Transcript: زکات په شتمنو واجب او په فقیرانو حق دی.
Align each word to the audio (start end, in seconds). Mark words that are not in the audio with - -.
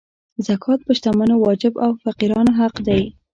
زکات 0.47 0.79
په 0.85 0.91
شتمنو 0.97 1.35
واجب 1.45 1.73
او 1.83 1.89
په 1.95 1.99
فقیرانو 2.05 2.51
حق 2.59 2.75
دی. 2.87 3.01